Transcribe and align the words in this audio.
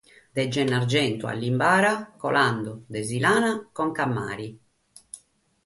Dae 0.35 0.47
Gennargentu 0.47 1.27
a 1.27 1.33
Limbara 1.41 1.91
colende 2.23 2.71
dae 2.91 3.03
Sìlana 3.07 3.51
conca 3.77 4.01
a 4.07 4.11
mare. 4.17 4.47